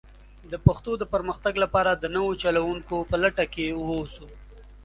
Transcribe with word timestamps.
د 0.51 0.53
پښتو 0.65 0.91
د 0.97 1.03
پرمختګ 1.13 1.53
لپاره 1.63 1.91
د 1.95 2.05
نوو 2.15 2.31
چلوونکو 2.43 2.95
په 3.09 3.15
لټه 3.23 3.45
کې 3.53 3.65
ووسو. 3.85 4.27